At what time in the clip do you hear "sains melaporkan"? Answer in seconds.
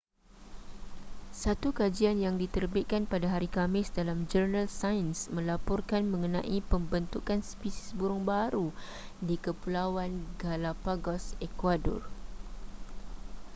4.81-6.03